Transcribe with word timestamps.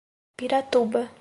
Piratuba 0.37 1.01